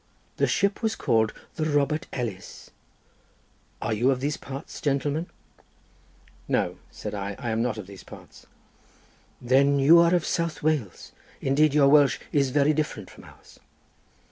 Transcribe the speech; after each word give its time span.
The 0.37 0.47
ship 0.47 0.81
was 0.81 0.95
called 0.95 1.31
the 1.57 1.65
Robert 1.65 2.07
Ellis. 2.11 2.71
Are 3.83 3.93
you 3.93 4.09
of 4.09 4.19
these 4.19 4.35
parts, 4.35 4.81
gentleman?" 4.81 5.27
"No," 6.47 6.77
said 6.89 7.13
I, 7.13 7.35
"I 7.37 7.51
am 7.51 7.61
not 7.61 7.77
of 7.77 7.85
these 7.85 8.03
parts." 8.03 8.47
"Then 9.39 9.77
you 9.77 9.99
are 9.99 10.15
of 10.15 10.25
South 10.25 10.63
Wales—indeed 10.63 11.75
your 11.75 11.87
Welsh 11.87 12.17
is 12.31 12.49
very 12.49 12.73
different 12.73 13.11
from 13.11 13.25
ours." 13.25 13.59